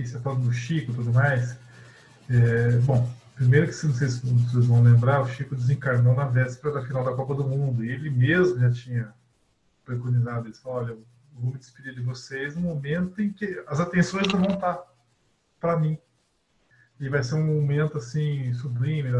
[0.00, 1.56] aqui, você falando do Chico e tudo mais.
[2.28, 6.74] É, bom, primeiro que não sei se vocês vão lembrar, o Chico desencarnou na véspera
[6.74, 7.84] da final da Copa do Mundo.
[7.84, 9.12] E ele mesmo já tinha
[9.84, 10.62] preconizado isso.
[10.64, 11.04] Olha, eu
[11.34, 14.82] vou me despedir de vocês no momento em que as atenções não vão estar
[15.60, 15.98] para mim.
[16.98, 19.10] E vai ser um momento assim sublime,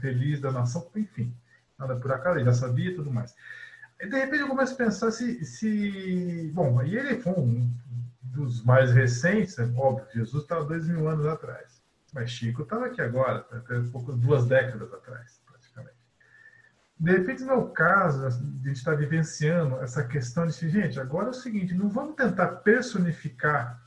[0.00, 1.32] feliz da nação, enfim.
[1.78, 3.34] Nada por acaso, ele já sabia e tudo mais.
[4.00, 7.72] E de repente eu começo a pensar se, se bom, aí ele foi um
[8.38, 9.72] dos mais recentes, né?
[9.76, 11.82] óbvio, Jesus estava dois mil anos atrás,
[12.14, 15.96] mas Chico estava aqui agora, até pouco, duas décadas atrás, praticamente.
[16.98, 21.30] De repente, no meu caso, a gente está vivenciando essa questão de, gente, agora é
[21.30, 23.82] o seguinte, não vamos tentar personificar.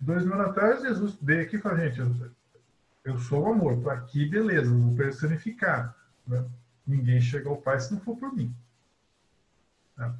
[0.00, 2.30] Dois mil anos atrás, Jesus veio aqui e falou, gente, eu,
[3.04, 5.96] eu sou o amor, estou aqui, beleza, vou personificar.
[6.26, 6.44] Né?
[6.86, 8.54] Ninguém chega ao Pai se não for por mim.
[9.96, 10.14] Tá?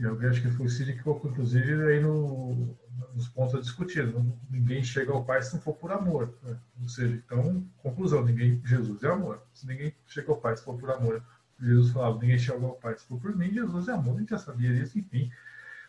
[0.00, 2.74] Eu acho que foi o Cid que colocou, inclusive, aí no,
[3.14, 4.10] nos pontos a discutir.
[4.50, 6.34] Ninguém chega ao Pai se não for por amor.
[6.42, 6.56] Né?
[6.80, 9.42] Ou seja, então, conclusão, ninguém, Jesus é amor.
[9.52, 11.22] Se ninguém chega ao Pai se for por amor,
[11.60, 14.30] Jesus falava, ninguém chega ao Pai se for por mim, Jesus é amor, a gente
[14.30, 15.30] já sabia isso, enfim.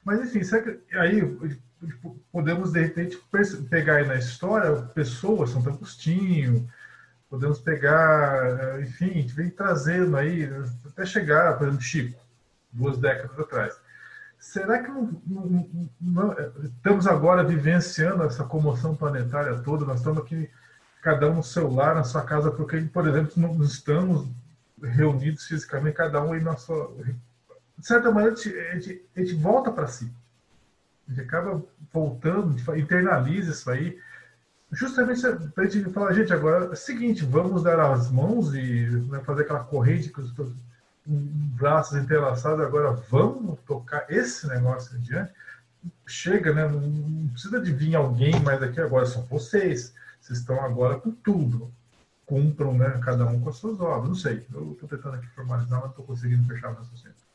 [0.04, 0.42] Mas, enfim,
[0.96, 1.22] aí
[2.32, 3.18] podemos, de repente,
[3.70, 6.68] pegar aí na história pessoas, Santo Agostinho,
[7.30, 10.50] podemos pegar, enfim, a gente vem trazendo aí,
[10.86, 12.20] até chegar, por exemplo, Chico,
[12.74, 13.80] duas décadas atrás.
[14.42, 15.70] Será que não, não,
[16.02, 19.86] não, estamos agora vivenciando essa comoção planetária toda?
[19.86, 20.50] Nós estamos aqui,
[21.00, 24.28] cada um no celular, na sua casa, porque, por exemplo, não estamos
[24.82, 26.92] reunidos fisicamente, cada um na sua.
[27.78, 30.12] De certa maneira, a gente, a gente, a gente volta para si.
[31.08, 31.64] A gente acaba
[31.94, 34.00] voltando, internaliza isso aí
[34.72, 35.22] justamente
[35.54, 39.20] para a gente falar, gente, agora é o seguinte, vamos dar as mãos e né,
[39.20, 40.34] fazer aquela corrente com os
[41.06, 45.32] braços entrelaçados, agora vamos tocar esse negócio adiante.
[46.06, 46.68] Chega, né?
[46.68, 49.94] Não precisa de vir alguém mais aqui agora, são vocês.
[50.20, 51.72] Vocês estão agora com tudo.
[52.26, 53.00] Cumpram, né?
[53.04, 54.10] Cada um com as suas obras.
[54.10, 56.78] Não sei, eu estou tentando aqui formalizar, mas estou conseguindo fechar o.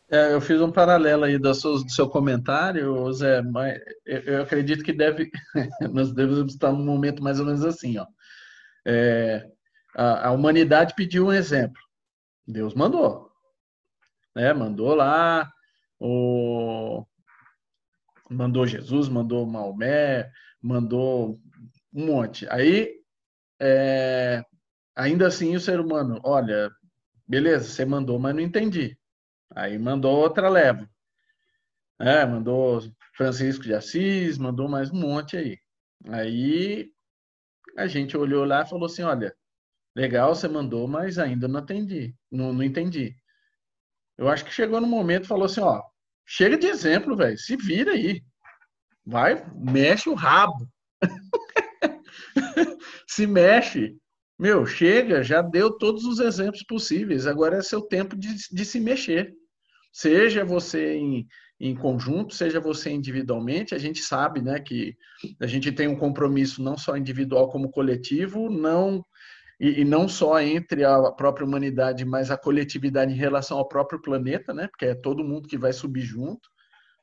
[0.09, 4.85] É, eu fiz um paralelo aí do seu, do seu comentário, Zé, mas eu acredito
[4.85, 5.31] que deve,
[5.93, 8.07] nós devemos estar num momento mais ou menos assim, ó.
[8.85, 9.51] É,
[9.97, 11.83] a, a, humanidade pediu um exemplo,
[12.47, 13.26] Deus mandou,
[14.37, 14.53] né?
[14.53, 15.51] Mandou lá,
[15.99, 17.07] o,
[18.31, 20.31] mandou Jesus, mandou Maomé,
[20.61, 21.41] mandou
[21.93, 22.47] um monte.
[22.51, 23.01] Aí,
[23.59, 24.45] é,
[24.95, 26.71] ainda assim, o ser humano, olha,
[27.27, 28.99] beleza, você mandou, mas não entendi.
[29.55, 30.87] Aí mandou outra leva.
[31.99, 32.83] É, mandou
[33.17, 35.59] Francisco de Assis, mandou mais um monte aí.
[36.11, 36.93] Aí
[37.75, 39.35] a gente olhou lá e falou assim: olha,
[39.95, 43.17] legal, você mandou, mas ainda não atendi, não, não entendi.
[44.19, 45.83] Eu acho que chegou no momento falou assim: ó,
[46.25, 48.23] chega de exemplo, velho, se vira aí.
[49.05, 50.69] Vai, mexe o rabo.
[53.07, 53.97] se mexe.
[54.39, 57.27] Meu, chega, já deu todos os exemplos possíveis.
[57.27, 59.33] Agora é seu tempo de, de se mexer.
[59.93, 61.27] Seja você em,
[61.59, 64.95] em conjunto, seja você individualmente, a gente sabe né, que
[65.41, 69.03] a gente tem um compromisso não só individual como coletivo, não
[69.59, 74.01] e, e, não só entre a própria humanidade, mas a coletividade em relação ao próprio
[74.01, 74.69] planeta, né?
[74.69, 76.49] Porque é todo mundo que vai subir junto.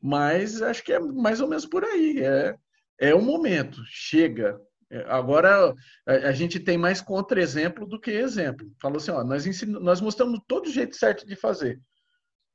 [0.02, 2.20] Mas acho que é mais ou menos por aí.
[2.20, 2.56] É,
[3.00, 3.82] é o momento.
[3.88, 4.60] Chega.
[4.92, 5.74] É, agora
[6.06, 8.70] a, a gente tem mais contra-exemplo do que exemplo.
[8.80, 11.82] Falou assim, ó, nós, nós mostramos todo o jeito certo de fazer.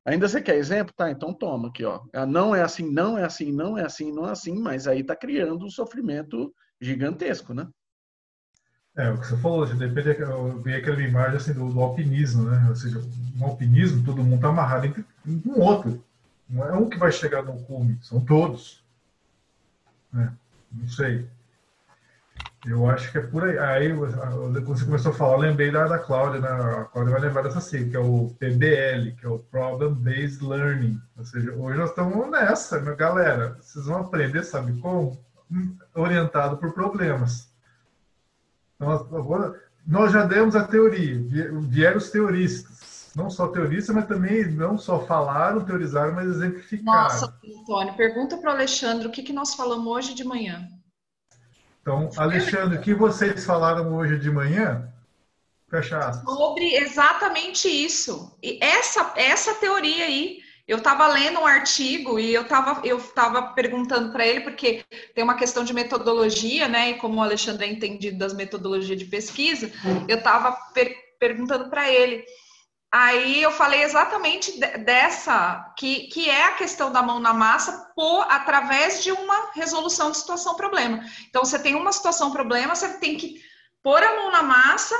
[0.04, 0.94] Ainda você quer exemplo?
[0.96, 2.00] Tá, então toma aqui, ó.
[2.14, 5.04] Ah, não é assim, não é assim, não é assim, não é assim, mas aí
[5.04, 7.68] tá criando um sofrimento gigantesco, né?
[8.98, 12.66] É, o que você falou, depende, eu vi aquela imagem assim, do, do, alpinismo, né?
[12.68, 13.00] Ou seja,
[13.36, 15.04] no alpinismo todo mundo tá amarrado entre
[15.46, 16.02] um outro.
[16.50, 18.82] Não é um que vai chegar no cume, são todos.
[20.12, 20.28] É,
[20.72, 21.28] não sei.
[22.66, 23.56] Eu acho que é por aí.
[23.56, 26.48] Aí você começou a falar, eu lembrei da, da Cláudia, né?
[26.48, 30.42] A Cláudia vai lembrar dessa sigla, que é o PBL, que é o Problem Based
[30.44, 31.00] Learning.
[31.16, 33.56] Ou seja, hoje nós estamos nessa, minha galera.
[33.60, 35.16] Vocês vão aprender, sabe como?
[35.94, 37.47] Orientado por problemas.
[38.78, 41.20] Então, agora, nós já demos a teoria,
[41.62, 43.10] vieram os teoristas.
[43.16, 47.02] Não só teoristas, mas também não só falaram, teorizaram, mas exemplificaram.
[47.02, 50.68] Nossa, Antônio, pergunta para o Alexandre o que, que nós falamos hoje de manhã.
[51.82, 54.92] Então, Alexandre, o que vocês falaram hoje de manhã?
[55.68, 56.34] Fecha aspas.
[56.34, 58.36] Sobre exatamente isso.
[58.42, 60.38] E essa, essa teoria aí.
[60.68, 64.84] Eu estava lendo um artigo e eu estava eu tava perguntando para ele, porque
[65.14, 66.90] tem uma questão de metodologia, né?
[66.90, 69.72] E como o Alexandre é entendido das metodologias de pesquisa,
[70.06, 72.24] eu estava per perguntando para ele
[72.90, 78.22] Aí eu falei exatamente dessa, que, que é a questão da mão na massa por,
[78.30, 81.04] através de uma resolução de situação-problema.
[81.28, 83.42] Então, você tem uma situação-problema, você tem que
[83.82, 84.96] pôr a mão na massa,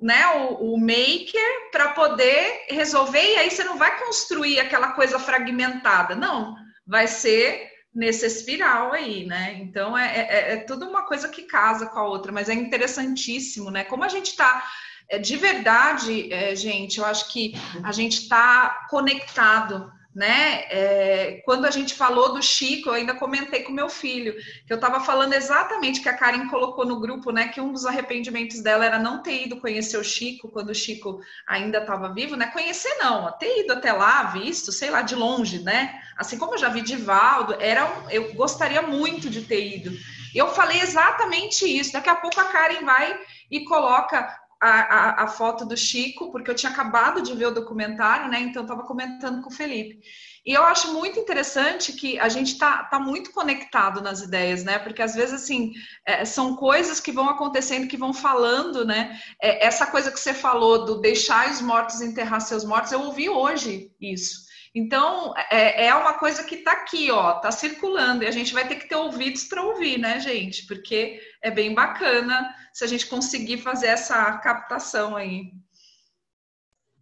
[0.00, 5.18] né, o, o maker, para poder resolver, e aí você não vai construir aquela coisa
[5.18, 6.54] fragmentada, não.
[6.86, 9.58] Vai ser nesse espiral aí, né?
[9.60, 13.70] Então, é, é, é tudo uma coisa que casa com a outra, mas é interessantíssimo,
[13.70, 13.84] né?
[13.84, 14.64] Como a gente está
[15.10, 20.64] é, de verdade, é, gente, eu acho que a gente está conectado, né?
[20.70, 24.34] É, quando a gente falou do Chico, eu ainda comentei com meu filho,
[24.66, 27.48] que eu estava falando exatamente que a Karen colocou no grupo, né?
[27.48, 31.20] Que um dos arrependimentos dela era não ter ido conhecer o Chico quando o Chico
[31.46, 32.46] ainda estava vivo, né?
[32.46, 36.00] Conhecer não, ter ido até lá, visto, sei lá, de longe, né?
[36.16, 39.92] Assim como eu já vi Divaldo, era, eu gostaria muito de ter ido.
[40.34, 41.92] Eu falei exatamente isso.
[41.92, 43.18] Daqui a pouco a Karen vai
[43.50, 47.54] e coloca a, a, a, foto do Chico, porque eu tinha acabado de ver o
[47.54, 48.40] documentário, né?
[48.40, 50.00] Então estava comentando com o Felipe.
[50.44, 54.78] E eu acho muito interessante que a gente está tá muito conectado nas ideias, né?
[54.78, 55.72] Porque às vezes, assim,
[56.04, 59.18] é, são coisas que vão acontecendo, que vão falando, né?
[59.40, 63.28] É, essa coisa que você falou do deixar os mortos enterrar seus mortos, eu ouvi
[63.28, 64.50] hoje isso.
[64.74, 68.68] Então, é, é uma coisa que está aqui, ó, está circulando, e a gente vai
[68.68, 70.66] ter que ter ouvidos para ouvir, né, gente?
[70.66, 75.52] Porque é bem bacana se a gente conseguir fazer essa captação aí.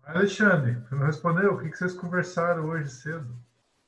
[0.03, 1.55] Alexandre, você não respondeu?
[1.55, 3.39] O que vocês conversaram hoje cedo?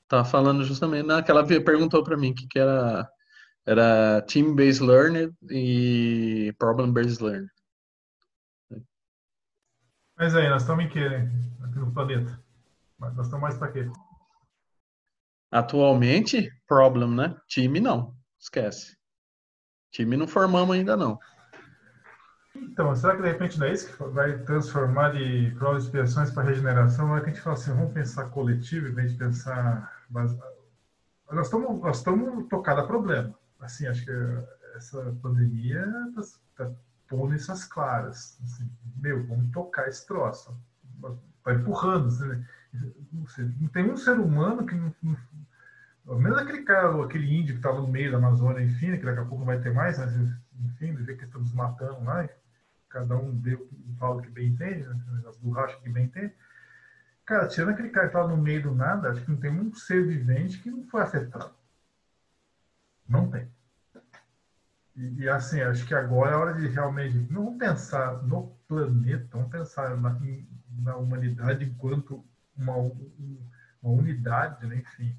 [0.07, 3.11] Tá falando justamente naquela perguntou para mim o que, que era
[3.67, 7.51] era team based learning e problem based learning.
[10.17, 12.41] Mas aí, nós estamos em que aqui no planeta?
[13.01, 13.91] Nós estamos mais para quê?
[15.51, 17.37] Atualmente, problem, né?
[17.49, 18.97] Time não, esquece.
[19.91, 21.19] Time não formamos ainda não.
[22.55, 26.31] Então, será que de repente não é isso que vai transformar de provas de expiações
[26.31, 27.07] para regeneração?
[27.07, 30.05] Na hora que a gente fala assim, vamos pensar coletivo em vez de pensar.
[30.11, 30.37] Nós
[31.43, 33.33] estamos, nós estamos tocados a problema.
[33.61, 34.13] Assim, acho que
[34.75, 35.87] essa pandemia
[36.19, 36.73] está tá
[37.07, 38.39] pondo isso às claras.
[38.43, 40.57] Assim, meu, vamos tocar esse troço.
[41.39, 42.09] Está empurrando.
[42.09, 42.45] Assim,
[43.61, 45.17] não tem um ser humano que não, não
[46.19, 49.25] menos aquele cara, aquele índio que estava no meio da Amazônia, enfim, que daqui a
[49.25, 50.13] pouco não vai ter mais, mas
[50.65, 52.29] enfim, do jeito que estamos matando lá,
[52.91, 53.59] cada um vê,
[53.99, 55.23] fala o que bem entende, né?
[55.29, 56.35] as borrachas que bem entende.
[57.25, 59.73] Cara, tirando aquele cara que estava no meio do nada, acho que não tem um
[59.73, 61.55] ser vivente que não foi afetado.
[63.09, 63.49] Não tem.
[64.97, 67.17] E, e, assim, acho que agora é hora de realmente.
[67.31, 70.19] Não vamos pensar no planeta, vamos pensar na,
[70.69, 72.25] na humanidade enquanto
[72.57, 74.77] uma, uma unidade, né?
[74.77, 75.17] enfim.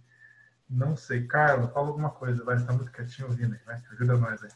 [0.70, 1.26] Não sei.
[1.28, 3.82] Carla, fala alguma coisa, vai estar muito quietinho ouvindo aí, né?
[3.92, 4.52] Ajuda nós aí.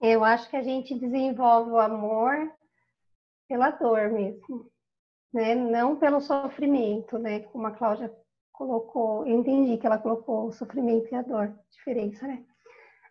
[0.00, 2.52] Eu acho que a gente desenvolve o amor
[3.48, 4.70] pela dor mesmo,
[5.32, 5.54] né?
[5.54, 7.40] Não pelo sofrimento, né?
[7.40, 8.14] Como a Cláudia
[8.52, 12.44] colocou, eu entendi que ela colocou o sofrimento e a dor, diferença, né?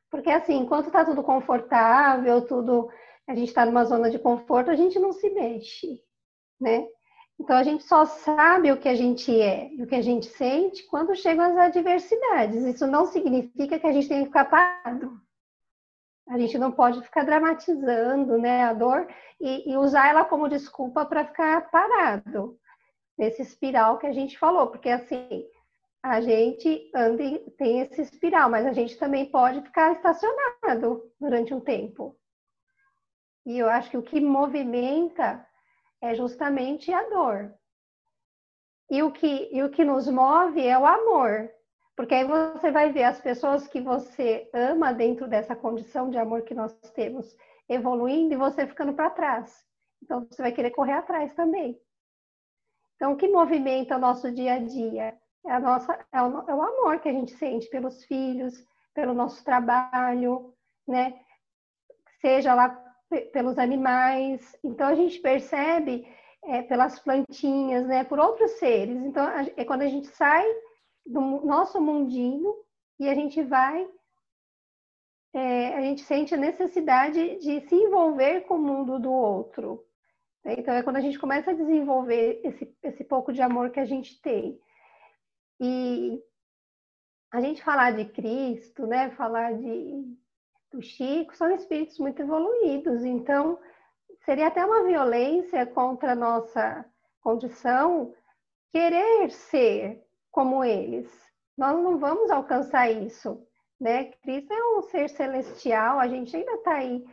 [0.10, 2.89] Porque assim, enquanto tá tudo confortável, tudo,
[3.27, 6.01] a gente está numa zona de conforto, a gente não se mexe,
[6.60, 6.88] né?
[7.39, 10.25] Então a gente só sabe o que a gente é e o que a gente
[10.25, 12.63] sente quando chegam as adversidades.
[12.63, 15.22] Isso não significa que a gente tem que ficar parado.
[16.29, 19.07] A gente não pode ficar dramatizando né, a dor
[19.39, 22.60] e, e usar ela como desculpa para ficar parado
[23.17, 25.46] nesse espiral que a gente falou, porque assim
[26.03, 27.24] a gente anda
[27.57, 32.15] tem esse espiral, mas a gente também pode ficar estacionado durante um tempo.
[33.46, 35.46] E eu acho que o que movimenta
[36.01, 37.53] é justamente a dor.
[38.89, 41.50] E o que, e o que nos move é o amor.
[41.98, 46.44] Porque aí você vai ver as pessoas que você ama dentro dessa condição de amor
[46.44, 47.36] que nós temos
[47.68, 49.66] evoluindo e você ficando para trás.
[50.04, 51.75] Então você vai querer correr atrás também.
[52.96, 56.54] Então o que movimenta o nosso dia a dia é, a nossa, é, o, é
[56.54, 58.54] o amor que a gente sente pelos filhos,
[58.94, 60.54] pelo nosso trabalho,
[60.88, 61.20] né?
[62.22, 62.70] Seja lá
[63.34, 64.56] pelos animais.
[64.63, 66.08] Então a gente percebe
[66.44, 68.04] é, pelas plantinhas, né?
[68.04, 68.98] Por outros seres.
[68.98, 70.46] Então é quando a gente sai
[71.08, 72.54] do nosso mundinho
[73.00, 73.88] e a gente vai,
[75.34, 79.86] é, a gente sente a necessidade de se envolver com o mundo do outro.
[80.46, 83.86] Então é quando a gente começa a desenvolver esse, esse pouco de amor que a
[83.86, 84.60] gente tem.
[85.60, 86.22] E
[87.32, 89.12] a gente falar de Cristo, né?
[89.12, 90.18] Falar de
[90.72, 93.04] do Chico, são espíritos muito evoluídos.
[93.04, 93.58] Então,
[94.26, 96.86] seria até uma violência contra a nossa
[97.22, 98.14] condição
[98.72, 100.07] querer ser
[100.38, 101.10] como eles.
[101.58, 103.44] Nós não vamos alcançar isso,
[103.82, 104.12] né?
[104.22, 107.03] Cristo é um ser celestial, a gente ainda está aí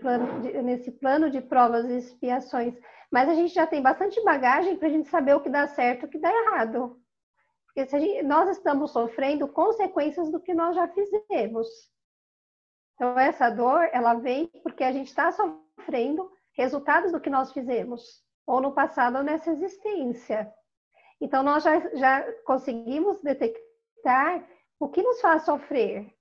[0.00, 2.74] plano de, nesse plano de provas e expiações.
[3.12, 6.02] Mas a gente já tem bastante bagagem para a gente saber o que dá certo
[6.02, 7.00] e o que dá errado.
[7.66, 11.68] Porque gente, nós estamos sofrendo consequências do que nós já fizemos.
[12.96, 18.20] Então, essa dor, ela vem porque a gente está sofrendo resultados do que nós fizemos,
[18.44, 20.52] ou no passado ou nessa existência.
[21.20, 24.46] Então, nós já, já conseguimos detectar
[24.78, 26.12] o que nos faz sofrer.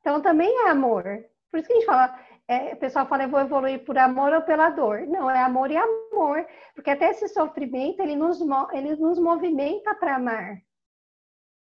[0.00, 1.04] Então, também é amor.
[1.50, 4.32] Por isso que a gente fala, é, o pessoal fala, eu vou evoluir por amor
[4.32, 5.06] ou pela dor.
[5.06, 6.44] Não, é amor e amor.
[6.74, 8.40] Porque até esse sofrimento, ele nos,
[8.72, 10.60] ele nos movimenta para amar.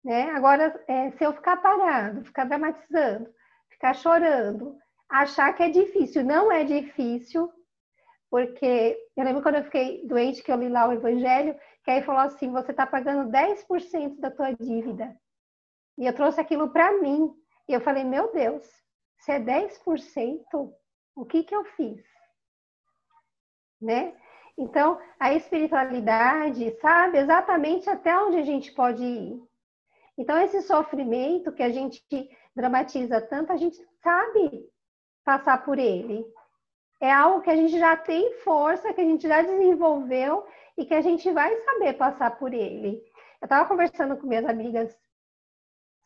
[0.05, 0.31] Né?
[0.31, 3.29] Agora, é, se eu ficar parado, ficar dramatizando,
[3.69, 4.77] ficar chorando,
[5.09, 7.53] achar que é difícil, não é difícil,
[8.31, 12.03] porque eu lembro quando eu fiquei doente, que eu li lá o Evangelho, que aí
[12.03, 15.15] falou assim: você está pagando 10% da tua dívida.
[15.99, 17.35] E eu trouxe aquilo para mim.
[17.69, 18.65] E eu falei: meu Deus,
[19.19, 20.73] se é 10%,
[21.17, 22.03] o que, que eu fiz?
[23.81, 24.15] Né?
[24.57, 29.43] Então, a espiritualidade sabe exatamente até onde a gente pode ir.
[30.17, 32.05] Então, esse sofrimento que a gente
[32.55, 34.69] dramatiza tanto, a gente sabe
[35.25, 36.25] passar por ele.
[37.01, 40.95] É algo que a gente já tem força, que a gente já desenvolveu e que
[40.95, 43.03] a gente vai saber passar por ele.
[43.41, 44.95] Eu estava conversando com minhas amigas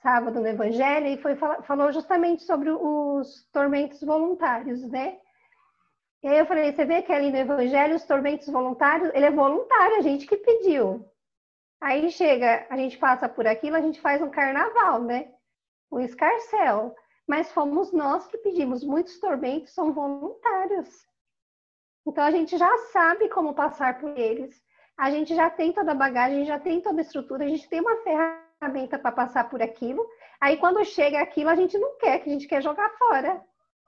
[0.01, 5.19] sábado no Evangelho e foi, falou justamente sobre os tormentos voluntários, né?
[6.23, 9.31] E aí eu falei, você vê que ali no Evangelho os tormentos voluntários, ele é
[9.31, 11.05] voluntário, a gente que pediu.
[11.81, 15.33] Aí chega, a gente passa por aquilo, a gente faz um carnaval, né?
[15.91, 16.95] Um escarcel.
[17.27, 18.85] Mas fomos nós que pedimos.
[18.85, 21.07] Muitos tormentos são voluntários.
[22.07, 24.63] Então a gente já sabe como passar por eles.
[24.97, 27.81] A gente já tem toda a bagagem, já tem toda a estrutura, a gente tem
[27.81, 30.07] uma ferramenta para passar por aquilo.
[30.41, 33.43] Aí quando chega aquilo, a gente não quer, que a gente quer jogar fora.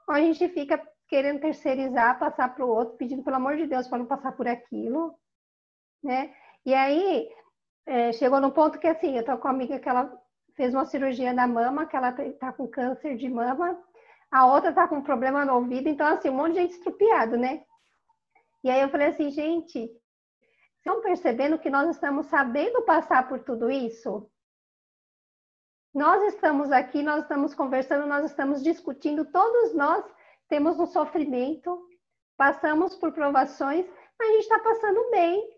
[0.09, 3.87] Ou a gente fica querendo terceirizar, passar para o outro, pedindo pelo amor de Deus
[3.87, 5.15] para não passar por aquilo,
[6.03, 6.35] né?
[6.65, 7.29] E aí
[7.87, 10.13] é, chegou num ponto que assim, eu tô com uma amiga que ela
[10.57, 13.79] fez uma cirurgia na mama, que ela tá com câncer de mama,
[14.31, 17.63] a outra tá com problema no ouvido, então assim, um monte de gente estrupiado, né?
[18.65, 19.91] E aí eu falei assim, gente,
[20.79, 24.29] estão percebendo que nós estamos sabendo passar por tudo isso?
[25.95, 30.05] Nós estamos aqui, nós estamos conversando, nós estamos discutindo, todos nós
[30.49, 31.87] temos um sofrimento,
[32.37, 33.87] passamos por provações,
[34.19, 35.56] mas a gente está passando bem.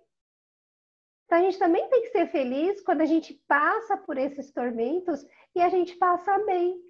[1.29, 5.27] Então a gente também tem que ser feliz quando a gente passa por esses tormentos
[5.55, 6.81] e a gente passa bem.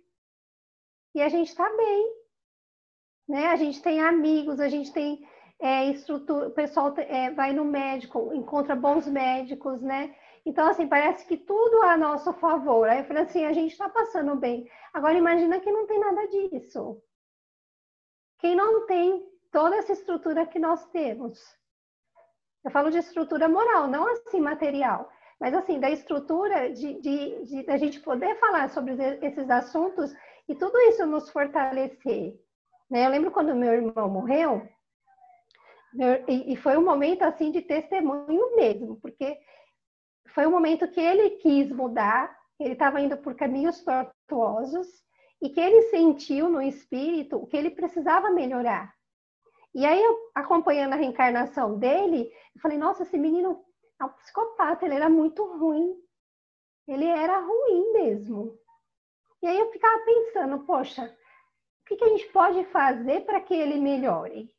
[1.12, 2.16] E a gente está bem.
[3.26, 3.46] Né?
[3.48, 5.28] A gente tem amigos, a gente tem
[5.58, 10.14] é, estrutura, o pessoal é, vai no médico, encontra bons médicos, né?
[10.46, 12.88] Então, assim, parece que tudo a nosso favor.
[12.88, 14.70] Aí eu falei assim, a gente está passando bem.
[14.94, 17.02] Agora imagina que não tem nada disso.
[18.38, 21.57] Quem não tem toda essa estrutura que nós temos.
[22.64, 25.10] Eu falo de estrutura moral, não assim material,
[25.40, 30.12] mas assim, da estrutura de, de, de, gente poder falar sobre esses assuntos
[30.48, 32.34] e tudo isso nos fortalecer.
[32.90, 33.06] Né?
[33.06, 34.68] Eu lembro quando meu irmão morreu,
[35.94, 39.38] meu, e, e foi um momento assim de testemunho mesmo, porque
[40.34, 44.86] foi um momento que ele quis mudar, ele estava indo por caminhos tortuosos
[45.40, 48.92] e que ele sentiu no espírito o que ele precisava melhorar.
[49.74, 53.64] E aí, eu, acompanhando a reencarnação dele, eu falei, nossa, esse menino
[54.00, 55.94] é um psicopata, ele era muito ruim.
[56.86, 58.58] Ele era ruim mesmo.
[59.42, 61.04] E aí eu ficava pensando, poxa,
[61.82, 64.50] o que, que a gente pode fazer para que ele melhore?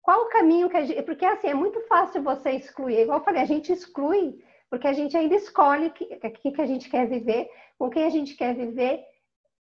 [0.00, 1.02] Qual o caminho que a gente.
[1.02, 3.02] Porque assim, é muito fácil você excluir.
[3.02, 6.60] Igual eu falei, a gente exclui, porque a gente ainda escolhe o que, que, que
[6.60, 7.48] a gente quer viver,
[7.78, 9.04] com quem a gente quer viver,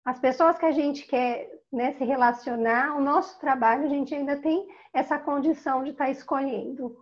[0.07, 4.37] as pessoas que a gente quer né, se relacionar, o nosso trabalho, a gente ainda
[4.37, 6.97] tem essa condição de estar tá escolhendo.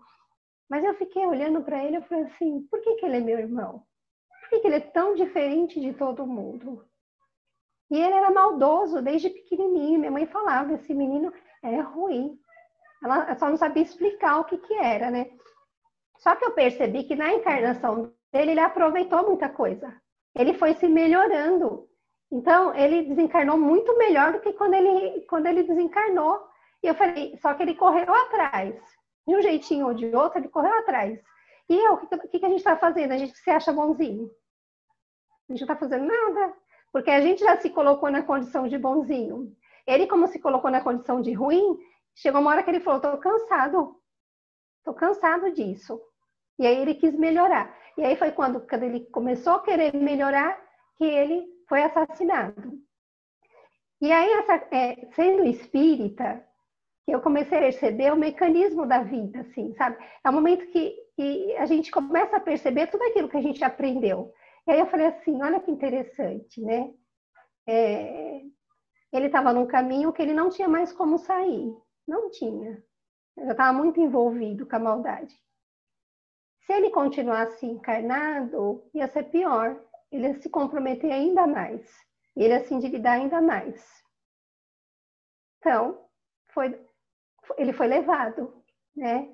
[0.67, 3.37] Mas eu fiquei olhando para ele e falei assim: por que, que ele é meu
[3.37, 3.83] irmão?
[4.41, 6.83] Por que, que ele é tão diferente de todo mundo?
[7.91, 9.99] E ele era maldoso desde pequenininho.
[9.99, 11.31] Minha mãe falava: esse menino
[11.61, 12.35] é ruim.
[13.03, 15.29] Ela só não sabia explicar o que, que era, né?
[16.17, 19.95] Só que eu percebi que na encarnação dele, ele aproveitou muita coisa.
[20.33, 21.87] Ele foi se melhorando.
[22.31, 26.41] Então, ele desencarnou muito melhor do que quando ele, quando ele desencarnou.
[26.83, 28.75] E eu falei, só que ele correu atrás.
[29.27, 31.19] De um jeitinho ou de outro, ele correu atrás.
[31.69, 33.11] E eu, o que, que a gente está fazendo?
[33.11, 34.29] A gente se acha bonzinho.
[35.49, 36.53] A gente não está fazendo nada.
[36.91, 39.55] Porque a gente já se colocou na condição de bonzinho.
[39.85, 41.77] Ele, como se colocou na condição de ruim,
[42.15, 43.95] chegou uma hora que ele falou: estou cansado.
[44.79, 45.99] Estou cansado disso.
[46.57, 47.75] E aí ele quis melhorar.
[47.97, 50.59] E aí foi quando, quando ele começou a querer melhorar
[50.97, 52.79] que ele foi assassinado.
[54.01, 56.45] E aí, essa, é, sendo espírita,
[57.07, 59.97] eu comecei a perceber o mecanismo da vida, assim, sabe?
[60.23, 63.63] É um momento que, que a gente começa a perceber tudo aquilo que a gente
[63.63, 64.33] aprendeu.
[64.67, 66.91] E aí eu falei assim, olha que interessante, né?
[67.67, 68.41] É,
[69.13, 71.75] ele estava num caminho que ele não tinha mais como sair.
[72.07, 72.83] Não tinha.
[73.37, 75.33] Eu estava muito envolvido com a maldade.
[76.65, 79.79] Se ele continuasse encarnado, ia ser pior.
[80.15, 81.85] Ele ia se comprometer ainda mais.
[82.37, 83.83] Ele ia se endividar ainda mais.
[85.59, 86.07] Então,
[86.53, 86.79] foi,
[87.57, 88.63] ele foi levado,
[88.95, 89.29] né?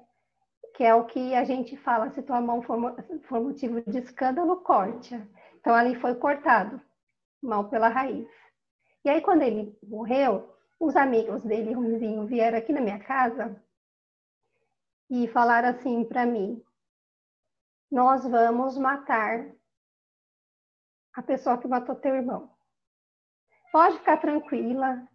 [0.73, 4.61] Que é o que a gente fala, se tua mão for, for motivo de escândalo,
[4.61, 5.15] corte.
[5.59, 6.81] Então, ali foi cortado,
[7.39, 8.27] mal pela raiz.
[9.05, 13.61] E aí, quando ele morreu, os amigos dele, ruimzinho, vieram aqui na minha casa
[15.11, 16.63] e falaram assim para mim:
[17.91, 19.45] Nós vamos matar
[21.13, 22.49] a pessoa que matou teu irmão.
[23.71, 25.07] Pode ficar tranquila.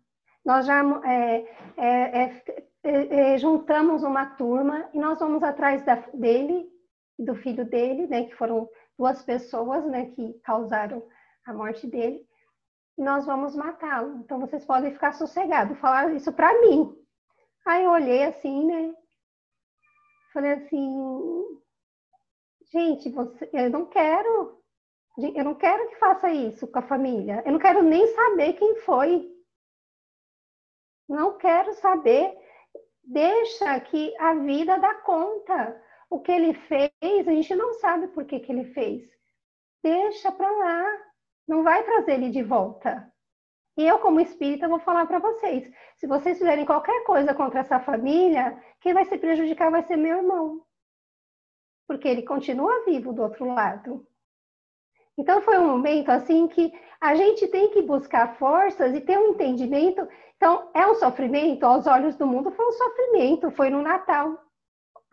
[0.45, 1.45] Nós já é,
[1.77, 2.43] é,
[2.85, 6.71] é, é juntamos uma turma e nós vamos atrás da, dele
[7.19, 11.07] do filho dele, né, que foram duas pessoas, né, que causaram
[11.47, 12.27] a morte dele
[12.97, 14.19] e nós vamos matá-lo.
[14.19, 15.79] Então vocês podem ficar sossegados.
[15.79, 16.95] Falaram isso para mim.
[17.67, 18.95] Aí eu olhei assim, né?
[20.33, 21.61] Falei assim,
[22.73, 24.63] gente, você, eu não quero,
[25.19, 27.43] eu não quero que faça isso com a família.
[27.45, 29.31] Eu não quero nem saber quem foi.
[31.09, 32.37] Não quero saber.
[33.03, 35.83] Deixa que a vida dá conta.
[36.11, 36.93] O que ele fez,
[37.27, 39.03] a gente não sabe por que, que ele fez.
[39.83, 41.07] Deixa para lá
[41.47, 43.11] não vai trazer ele de volta.
[43.77, 47.79] E eu, como espírita, vou falar para vocês: se vocês fizerem qualquer coisa contra essa
[47.79, 50.65] família, quem vai se prejudicar vai ser meu irmão.
[51.87, 54.07] Porque ele continua vivo do outro lado.
[55.19, 59.31] Então, foi um momento assim que a gente tem que buscar forças e ter um
[59.31, 60.07] entendimento.
[60.37, 63.51] Então, é um sofrimento, aos olhos do mundo, foi um sofrimento.
[63.53, 64.39] Foi no Natal,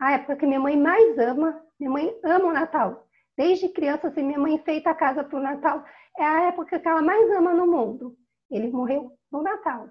[0.00, 1.62] a época que minha mãe mais ama.
[1.78, 3.06] Minha mãe ama o Natal.
[3.36, 5.84] Desde criança, assim, minha mãe feita a casa para o Natal.
[6.18, 8.16] É a época que ela mais ama no mundo.
[8.50, 9.88] Ele morreu no Natal.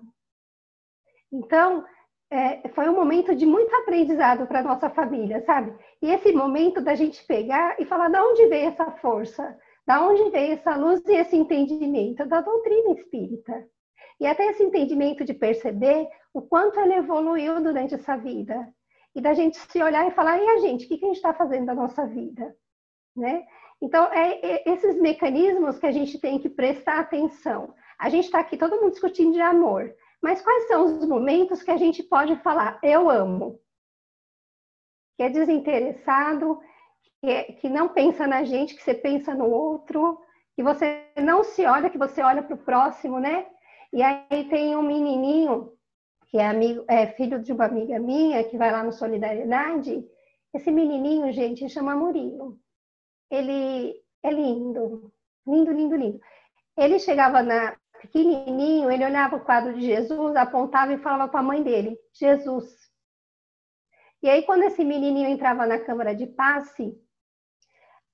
[1.32, 1.84] Então,
[2.32, 5.76] é, foi um momento de muito aprendizado para nossa família, sabe?
[6.02, 10.30] E esse momento da gente pegar e falar de onde veio essa força, da onde
[10.30, 13.68] veio essa luz e esse entendimento da doutrina espírita.
[14.20, 18.68] E até esse entendimento de perceber o quanto ele evoluiu durante essa vida.
[19.16, 21.34] E da gente se olhar e falar, e a gente, o que a gente está
[21.34, 22.56] fazendo da nossa vida?
[23.16, 23.46] né?
[23.82, 27.74] Então, é, é, esses mecanismos que a gente tem que prestar atenção.
[28.00, 31.72] A gente está aqui todo mundo discutindo de amor, mas quais são os momentos que
[31.72, 33.60] a gente pode falar, eu amo?
[35.18, 36.60] Que é desinteressado,
[37.24, 40.20] que, que não pensa na gente, que você pensa no outro,
[40.56, 43.48] que você não se olha, que você olha para o próximo, né?
[43.94, 45.72] E aí tem um menininho,
[46.28, 50.04] que é, amigo, é filho de uma amiga minha, que vai lá no Solidariedade.
[50.54, 52.60] Esse menininho, gente, chama Murilo
[53.34, 55.12] ele é lindo,
[55.48, 56.22] lindo, lindo, lindo.
[56.78, 61.44] Ele chegava na pequenininho, ele olhava o quadro de Jesus, apontava e falava para a
[61.44, 62.92] mãe dele, Jesus.
[64.22, 66.94] E aí quando esse menininho entrava na câmara de passe,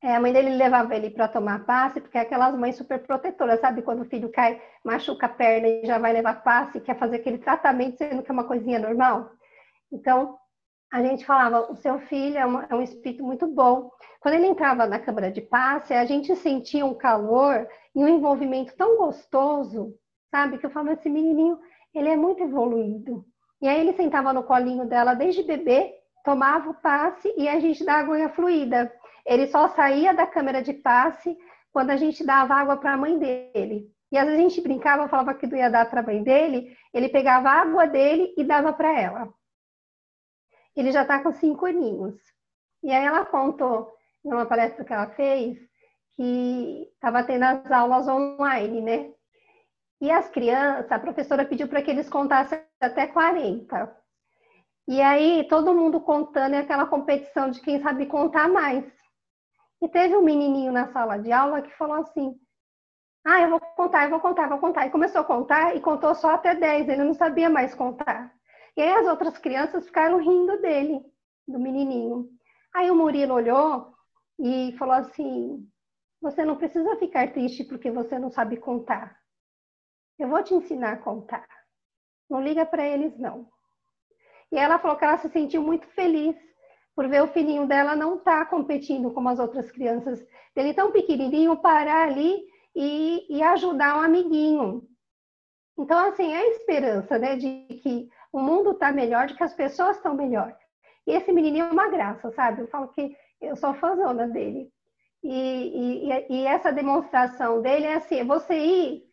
[0.01, 3.59] é, a mãe dele levava ele para tomar passe, porque é aquelas mães super protetoras,
[3.59, 3.81] sabe?
[3.81, 7.37] Quando o filho cai, machuca a perna e já vai levar passe, quer fazer aquele
[7.37, 9.29] tratamento, sendo que é uma coisinha normal.
[9.91, 10.37] Então,
[10.91, 13.91] a gente falava, o seu filho é, é, um espírito muito bom.
[14.21, 18.75] Quando ele entrava na câmara de passe, a gente sentia um calor e um envolvimento
[18.77, 19.93] tão gostoso,
[20.31, 20.57] sabe?
[20.57, 21.59] Que eu falava, esse menininho,
[21.93, 23.25] ele é muito evoluído.
[23.61, 27.83] E aí ele sentava no colinho dela desde bebê, tomava o passe e a gente
[27.83, 28.91] dava água fluida.
[29.25, 31.37] Ele só saía da câmara de passe
[31.71, 33.91] quando a gente dava água para a mãe dele.
[34.11, 37.09] E às vezes a gente brincava, falava que ia dar para a mãe dele, ele
[37.09, 39.33] pegava a água dele e dava para ela
[40.79, 42.15] ele já está com cinco aninhos.
[42.81, 43.91] E aí ela contou,
[44.23, 45.57] numa palestra que ela fez,
[46.15, 49.11] que estava tendo as aulas online, né?
[50.01, 53.97] E as crianças, a professora pediu para que eles contassem até 40.
[54.87, 58.85] E aí todo mundo contando é aquela competição de quem sabe contar mais.
[59.81, 62.39] E teve um menininho na sala de aula que falou assim:
[63.25, 64.87] Ah, eu vou contar, eu vou contar, eu vou contar.
[64.87, 68.33] E começou a contar e contou só até 10, ele não sabia mais contar.
[68.75, 71.01] E aí as outras crianças ficaram rindo dele,
[71.47, 72.29] do menininho.
[72.73, 73.93] Aí o Murilo olhou
[74.39, 75.65] e falou assim:
[76.21, 79.17] Você não precisa ficar triste porque você não sabe contar.
[80.17, 81.47] Eu vou te ensinar a contar.
[82.29, 83.49] Não liga para eles, não.
[84.51, 86.35] E ela falou que ela se sentiu muito feliz
[86.99, 90.21] por ver o filhinho dela não estar tá competindo como as outras crianças
[90.53, 92.43] dele tão pequenininho, parar ali
[92.75, 94.83] e, e ajudar um amiguinho.
[95.77, 99.53] Então, assim, é a esperança, né, de que o mundo está melhor, de que as
[99.53, 100.53] pessoas estão melhor.
[101.07, 102.63] E esse menininho é uma graça, sabe?
[102.63, 104.69] Eu falo que eu sou fãzona dele.
[105.23, 109.09] E, e, e essa demonstração dele é assim, é você ir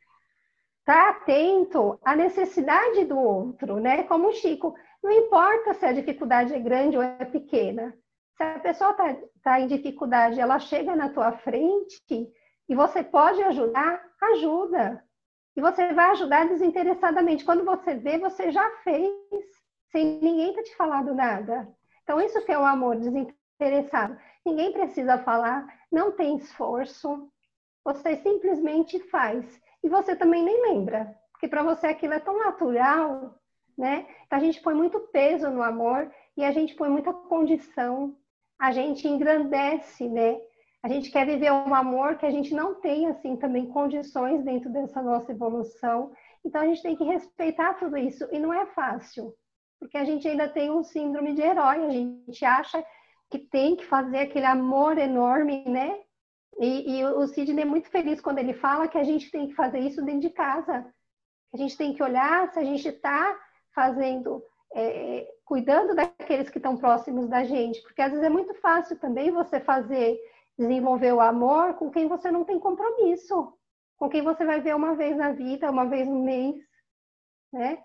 [0.85, 4.03] tá atento à necessidade do outro, né?
[4.05, 7.97] Como o Chico, não importa se a dificuldade é grande ou é pequena.
[8.37, 12.31] Se a pessoa está tá em dificuldade, ela chega na tua frente
[12.69, 15.03] e você pode ajudar, ajuda.
[15.57, 17.45] E você vai ajudar desinteressadamente.
[17.45, 19.11] Quando você vê, você já fez,
[19.91, 21.67] sem ninguém ter te falado nada.
[22.03, 24.19] Então, isso que é o amor desinteressado.
[24.45, 27.31] Ninguém precisa falar, não tem esforço.
[27.85, 29.61] Você simplesmente faz.
[29.83, 31.17] E você também nem lembra.
[31.33, 33.39] Porque para você aquilo é tão natural,
[33.77, 34.07] né?
[34.27, 38.17] Então, a gente põe muito peso no amor e a gente põe muita condição.
[38.59, 40.39] A gente engrandece, né?
[40.83, 44.71] A gente quer viver um amor que a gente não tem, assim, também condições dentro
[44.71, 46.13] dessa nossa evolução.
[46.45, 48.27] Então, a gente tem que respeitar tudo isso.
[48.33, 49.35] E não é fácil,
[49.79, 51.85] porque a gente ainda tem um síndrome de herói.
[51.85, 52.85] A gente acha
[53.31, 55.99] que tem que fazer aquele amor enorme, né?
[56.59, 59.55] E, e o Sidney é muito feliz quando ele fala que a gente tem que
[59.55, 60.87] fazer isso dentro de casa.
[61.53, 63.39] A gente tem que olhar se a gente está
[63.77, 64.43] fazendo,
[64.75, 69.31] é, cuidando daqueles que estão próximos da gente, porque às vezes é muito fácil também
[69.31, 70.19] você fazer
[70.59, 73.53] desenvolver o amor com quem você não tem compromisso,
[73.99, 76.57] com quem você vai ver uma vez na vida, uma vez no mês,
[77.53, 77.79] né?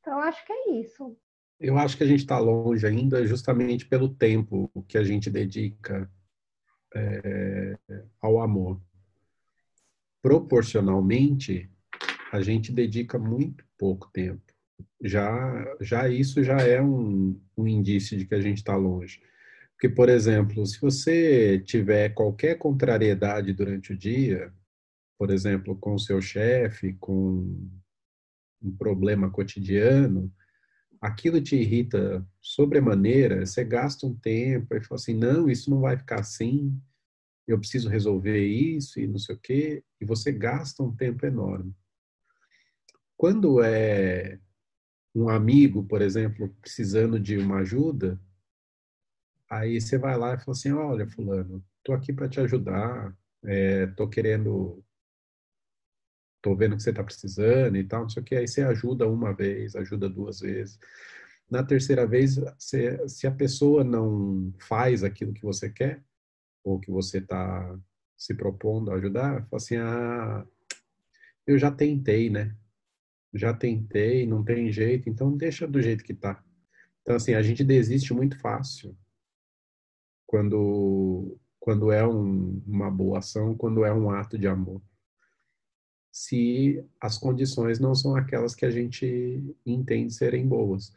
[0.00, 1.16] Então, acho que é isso.
[1.58, 6.10] Eu acho que a gente está longe ainda justamente pelo tempo que a gente dedica
[6.94, 7.78] é,
[8.20, 8.80] ao amor.
[10.22, 11.70] Proporcionalmente,
[12.32, 14.49] a gente dedica muito pouco tempo.
[15.02, 19.20] Já, já isso já é um, um indício de que a gente está longe.
[19.72, 24.52] Porque, por exemplo, se você tiver qualquer contrariedade durante o dia,
[25.18, 27.70] por exemplo, com o seu chefe, com
[28.62, 30.30] um problema cotidiano,
[31.00, 35.96] aquilo te irrita sobremaneira, você gasta um tempo e fala assim, não, isso não vai
[35.96, 36.78] ficar assim,
[37.48, 41.74] eu preciso resolver isso e não sei o quê, e você gasta um tempo enorme.
[43.16, 44.38] Quando é
[45.14, 48.20] um amigo, por exemplo, precisando de uma ajuda,
[49.50, 53.86] Aí você vai lá e fala assim, olha, fulano, tô aqui para te ajudar, é,
[53.88, 54.84] tô querendo,
[56.40, 58.36] tô vendo que você tá precisando e tal, não sei o que.
[58.36, 60.78] Aí você ajuda uma vez, ajuda duas vezes.
[61.50, 66.00] Na terceira vez, se, se a pessoa não faz aquilo que você quer,
[66.62, 67.76] ou que você está
[68.16, 70.46] se propondo a ajudar, fala assim, ah,
[71.44, 72.54] eu já tentei, né?
[73.32, 76.42] Já tentei, não tem jeito, então deixa do jeito que tá.
[77.02, 78.96] Então, assim, a gente desiste muito fácil
[80.26, 84.82] quando, quando é um, uma boa ação, quando é um ato de amor.
[86.12, 90.92] Se as condições não são aquelas que a gente entende serem boas.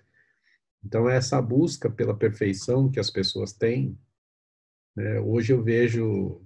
[0.84, 3.98] Então, essa busca pela perfeição que as pessoas têm,
[4.96, 6.42] né, hoje eu vejo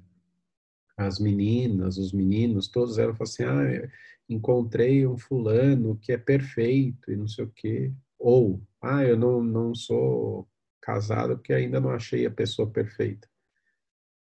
[0.95, 3.89] as meninas, os meninos, todos eram assim, ah,
[4.29, 7.93] encontrei um fulano que é perfeito e não sei o quê.
[8.19, 10.47] Ou, ah, eu não, não sou
[10.81, 13.29] casado porque ainda não achei a pessoa perfeita.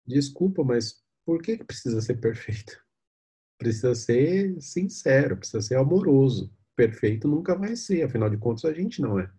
[0.06, 2.82] Desculpa, mas por que, que precisa ser perfeito?
[3.58, 6.52] Precisa ser sincero, precisa ser amoroso.
[6.74, 9.30] Perfeito nunca vai ser, afinal de contas a gente não é,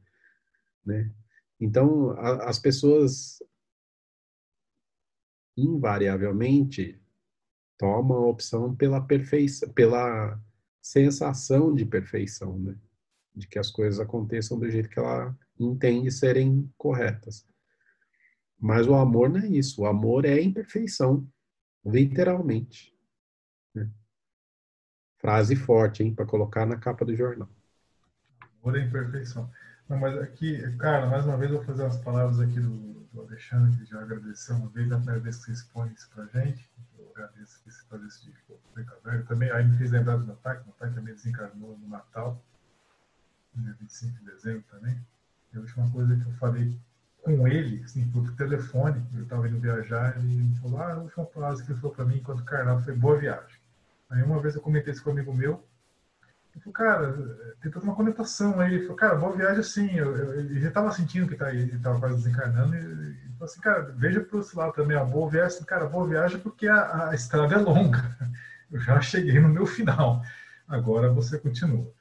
[0.85, 1.11] né?
[1.59, 3.39] Então, a, as pessoas
[5.57, 7.01] invariavelmente
[7.77, 10.39] tomam a opção pela perfeição, pela
[10.81, 12.75] sensação de perfeição, né?
[13.35, 17.45] De que as coisas aconteçam do jeito que ela entende serem corretas.
[18.59, 19.81] Mas o amor não é isso.
[19.81, 21.27] O amor é imperfeição,
[21.85, 22.95] literalmente.
[23.73, 23.89] Né?
[25.17, 27.49] Frase forte, hein, para colocar na capa do jornal.
[28.61, 29.49] Amor é imperfeição.
[29.87, 33.77] Não, mas aqui, cara, mais uma vez vou fazer umas palavras aqui do, do Alexandre,
[33.77, 36.69] que já agradeceu uma vez, a primeira vez que você expõe isso pra gente.
[37.21, 38.59] Agradeço que você faz esse tipo
[39.27, 42.41] Também aí me fez lembrar do meu pai, que também desencarnou no Natal,
[43.53, 44.99] dia 25 de dezembro também.
[45.53, 46.79] A última coisa que eu falei
[47.21, 51.63] com ele, assim, por telefone, eu estava indo viajar, ele falou, ah, a última frase
[51.63, 53.59] que ele falou para mim enquanto carnaval foi boa viagem.
[54.09, 55.63] Aí uma vez eu comentei isso com um amigo meu,
[56.53, 58.73] ele falou, cara, tem toda uma conotação aí.
[58.73, 59.95] Ele falou, cara, boa viagem sim.
[59.95, 62.75] Eu, eu, ele já estava sentindo que tá, ele estava quase desencarnando.
[62.75, 65.63] E falou assim, cara, veja para esse lado também, a boa viagem.
[65.63, 68.17] Cara, boa viagem porque a, a estrada é longa.
[68.71, 70.21] Eu já cheguei no meu final.
[70.67, 71.91] Agora você continua.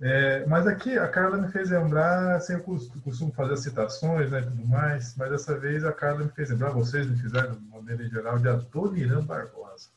[0.00, 4.44] É, mas aqui a Carla me fez lembrar, assim, eu costumo fazer citações né, e
[4.44, 8.06] tudo mais, mas dessa vez a Carla me fez lembrar, vocês me fizeram, de maneira
[8.08, 9.88] geral, de Adoniran Barbosa.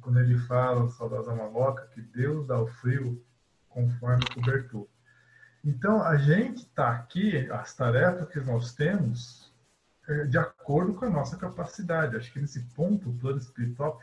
[0.00, 3.24] Quando ele fala, o saudosa maloca, que Deus dá o frio
[3.68, 4.86] conforme o cobertor.
[5.64, 9.52] Então, a gente está aqui, as tarefas que nós temos,
[10.08, 12.16] é de acordo com a nossa capacidade.
[12.16, 14.00] Acho que nesse ponto, o plano espiritual,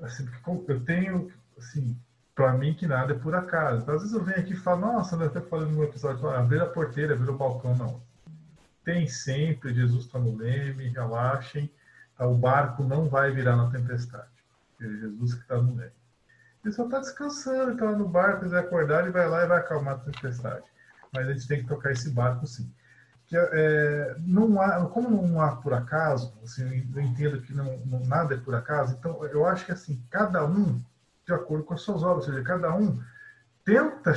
[0.00, 0.28] assim,
[0.68, 1.96] eu tenho, assim,
[2.34, 3.82] para mim que nada é por acaso.
[3.82, 6.60] Então, às vezes eu venho aqui e falo, nossa, eu até falei no episódio, abrir
[6.60, 8.02] a porteira, abrir o balcão, não.
[8.84, 11.70] Tem sempre, Jesus está no leme, relaxem,
[12.16, 12.26] tá?
[12.26, 14.41] o barco não vai virar na tempestade.
[14.88, 15.92] Jesus que está no leme.
[16.64, 19.58] Ele só está descansando, está lá no barco, quiser acordar, ele vai lá e vai
[19.58, 20.64] acalmar a tempestade.
[21.12, 22.72] Mas a gente tem que tocar esse barco sim.
[23.26, 28.00] Que, é, não há, como não há por acaso, assim, eu entendo que não, não,
[28.00, 30.82] nada é por acaso, então eu acho que assim, cada um,
[31.26, 33.02] de acordo com as suas obras, ou seja, cada um
[33.64, 34.12] tenta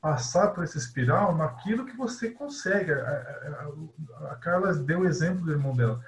[0.00, 2.92] passar por essa espiral naquilo que você consegue.
[2.92, 3.72] A,
[4.20, 6.00] a, a Carla deu o exemplo do irmão dela.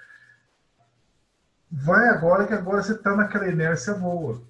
[1.70, 4.42] Vai agora que agora você está naquela inércia boa.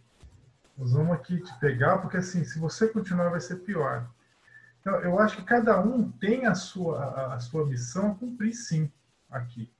[0.77, 4.07] Nós vamos aqui te pegar, porque assim, se você continuar, vai ser pior.
[4.81, 8.93] Então, eu acho que cada um tem a sua, a, sua missão a cumprir, sim,
[9.31, 9.71] aqui.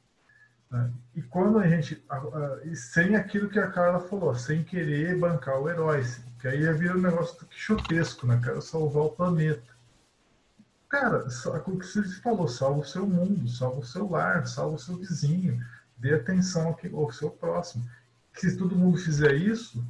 [0.71, 0.91] Né?
[1.15, 2.03] E quando a gente.
[2.09, 6.03] A, a, e sem aquilo que a Carla falou, sem querer bancar o herói,
[6.41, 8.41] que aí vira um negócio quixotesco, né?
[8.43, 9.77] Quero salvar o planeta.
[10.89, 11.27] Cara,
[11.67, 14.97] o que você falou, salva o seu mundo, salva o seu lar, salva o seu
[14.97, 15.61] vizinho,
[15.97, 17.85] dê atenção ao seu próximo.
[18.35, 19.85] Se todo mundo fizer isso,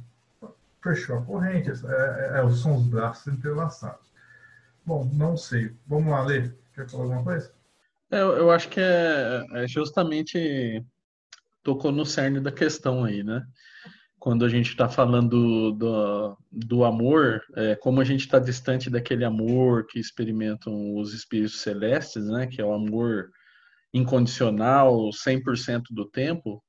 [0.81, 1.69] fechou a corrente.
[1.69, 4.07] É, é, é, são os braços entrelaçados.
[4.85, 5.75] Bom, não sei.
[5.85, 6.49] Vamos lá, Lê.
[6.73, 7.51] Quer falar alguma coisa?
[8.09, 10.83] É, eu, eu acho que é, é, justamente
[11.61, 13.45] tocou no cerne da questão aí, né?
[14.17, 19.25] Quando a gente está falando do, do amor, é, como a gente está distante daquele
[19.25, 22.47] amor que experimentam os espíritos celestes, né?
[22.47, 23.29] Que é o amor
[23.93, 26.63] incondicional, 100% do tempo,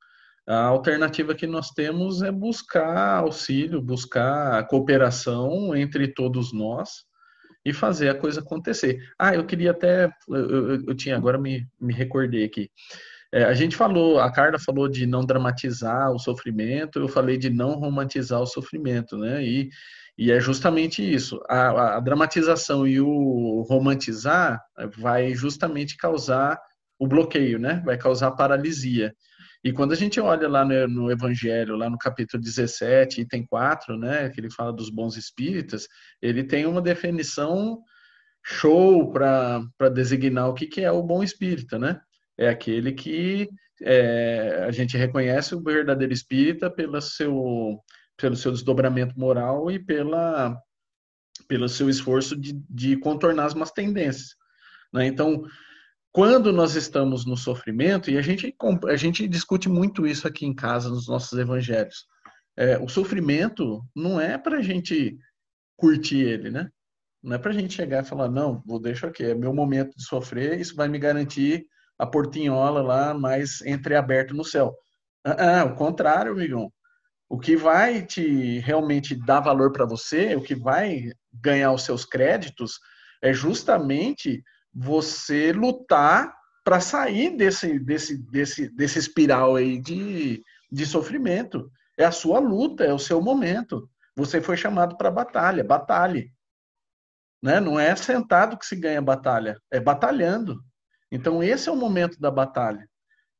[0.49, 7.05] a alternativa que nós temos é buscar auxílio, buscar cooperação entre todos nós
[7.65, 8.99] e fazer a coisa acontecer.
[9.19, 12.71] Ah, eu queria até, eu, eu, eu tinha, agora me, me recordei aqui.
[13.31, 17.51] É, a gente falou, a Carla falou de não dramatizar o sofrimento, eu falei de
[17.51, 19.45] não romantizar o sofrimento, né?
[19.45, 19.69] E,
[20.17, 21.39] e é justamente isso.
[21.47, 24.59] A, a dramatização e o romantizar
[24.97, 26.59] vai justamente causar
[26.99, 27.83] o bloqueio, né?
[27.85, 29.15] Vai causar paralisia.
[29.63, 33.99] E quando a gente olha lá no, no, Evangelho, lá no capítulo 17, item 4,
[33.99, 35.89] né, que ele fala dos bons espíritas,
[36.23, 37.83] ele tem uma definição
[38.45, 42.01] show para designar o que, que é o bom espírita, né?
[42.37, 43.49] É aquele que
[43.83, 47.79] é, a gente reconhece o verdadeiro espírita pelo seu,
[48.17, 50.57] pelo seu desdobramento moral e pela,
[51.49, 54.35] pelo seu esforço de, de contornar as más tendências.
[54.93, 55.07] Né?
[55.07, 55.43] Então,
[56.13, 58.55] quando nós estamos no sofrimento, e a gente,
[58.89, 62.07] a gente discute muito isso aqui em casa, nos nossos evangelhos,
[62.57, 65.17] é, o sofrimento não é para a gente
[65.77, 66.69] curtir ele, né?
[67.23, 69.97] Não é para a gente chegar e falar, não, vou deixar aqui, é meu momento
[69.97, 71.67] de sofrer, isso vai me garantir
[71.99, 74.75] a portinhola lá mais entreaberta no céu.
[75.25, 76.73] Ah, ah, o contrário, amigão.
[77.29, 82.05] O que vai te realmente dar valor para você, o que vai ganhar os seus
[82.05, 82.79] créditos,
[83.23, 84.43] é justamente
[84.81, 91.71] você lutar para sair desse, desse, desse, desse espiral aí de, de sofrimento.
[91.97, 93.91] É a sua luta, é o seu momento.
[94.15, 96.33] Você foi chamado para batalha, batalhe.
[97.43, 97.59] Né?
[97.59, 100.63] Não é sentado que se ganha batalha, é batalhando.
[101.11, 102.89] Então, esse é o momento da batalha.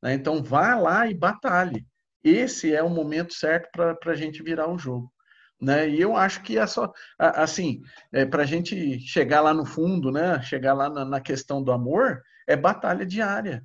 [0.03, 0.13] Né?
[0.13, 1.87] Então, vá lá e batalhe.
[2.21, 5.09] Esse é o momento certo para a gente virar o jogo.
[5.61, 5.89] Né?
[5.89, 7.81] E eu acho que é só assim,
[8.13, 10.41] é, para a gente chegar lá no fundo, né?
[10.41, 13.61] Chegar lá na, na, questão do amor, é batalha diária.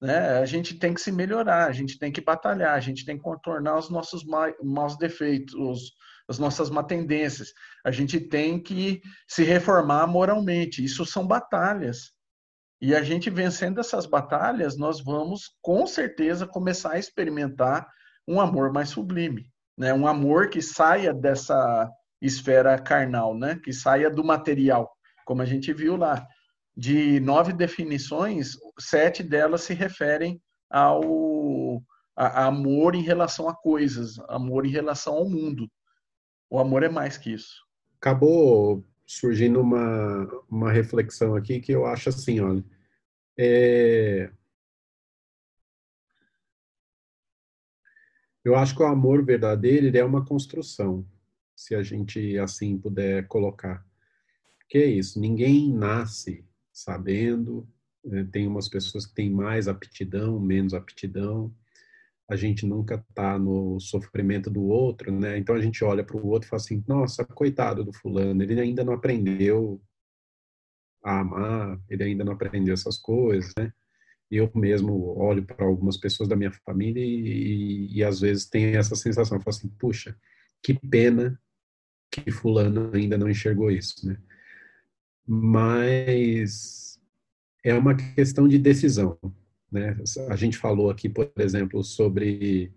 [0.00, 0.38] Né?
[0.38, 3.22] A gente tem que se melhorar, a gente tem que batalhar, a gente tem que
[3.22, 5.92] contornar os nossos ma maus defeitos, os,
[6.28, 7.52] as nossas má tendências.
[7.84, 10.84] A gente tem que se reformar moralmente.
[10.84, 12.12] Isso são batalhas.
[12.80, 17.88] E a gente vencendo essas batalhas, nós vamos com certeza começar a experimentar
[18.26, 19.94] um amor mais sublime né?
[19.94, 21.88] Um amor que saia dessa
[22.20, 23.58] esfera carnal, né?
[23.62, 24.90] Que saia do material,
[25.24, 26.26] como a gente viu lá.
[26.76, 31.82] De nove definições, sete delas se referem ao
[32.16, 35.70] a, a amor em relação a coisas, amor em relação ao mundo.
[36.50, 37.64] O amor é mais que isso.
[38.00, 42.64] Acabou surgindo uma, uma reflexão aqui que eu acho assim, olha,
[43.38, 44.30] é,
[48.48, 51.06] Eu acho que o amor verdadeiro é uma construção,
[51.54, 53.86] se a gente assim puder colocar.
[54.70, 57.68] Que é isso, ninguém nasce sabendo,
[58.02, 58.26] né?
[58.32, 61.54] tem umas pessoas que têm mais aptidão, menos aptidão,
[62.26, 65.36] a gente nunca está no sofrimento do outro, né?
[65.36, 68.58] Então a gente olha para o outro e fala assim: nossa, coitado do fulano, ele
[68.58, 69.78] ainda não aprendeu
[71.04, 73.70] a amar, ele ainda não aprendeu essas coisas, né?
[74.30, 78.76] Eu mesmo olho para algumas pessoas da minha família e, e, e às vezes tenho
[78.76, 80.16] essa sensação, eu falo assim: puxa,
[80.62, 81.40] que pena
[82.10, 84.18] que fulano ainda não enxergou isso, né?
[85.26, 86.98] Mas
[87.62, 89.18] é uma questão de decisão,
[89.70, 89.96] né?
[90.28, 92.72] A gente falou aqui, por exemplo, sobre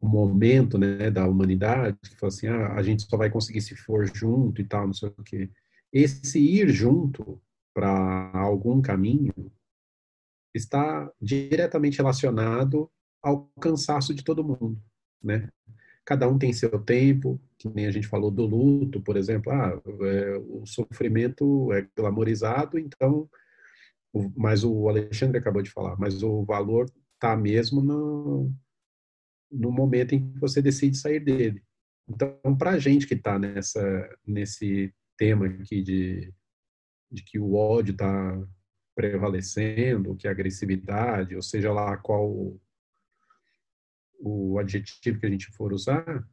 [0.00, 3.76] o momento né, da humanidade, que falou assim, ah, a gente só vai conseguir se
[3.76, 5.50] for junto e tal, não sei o quê.
[5.92, 7.40] Esse ir junto
[7.74, 9.52] para algum caminho
[10.54, 12.90] está diretamente relacionado
[13.22, 14.80] ao cansaço de todo mundo,
[15.22, 15.48] né?
[16.04, 19.80] Cada um tem seu tempo, que nem a gente falou do luto, por exemplo, ah,
[20.02, 23.28] é, o sofrimento é glamorizado, então
[24.36, 28.52] mas o Alexandre acabou de falar, mas o valor está mesmo no,
[29.50, 31.62] no momento em que você decide sair dele.
[32.08, 36.32] Então, para a gente que está nessa nesse tema aqui de,
[37.10, 38.42] de que o ódio está
[39.00, 42.30] prevalecendo, que a agressividade, ou seja lá qual
[44.18, 46.28] o, adjetivo que a gente for usar,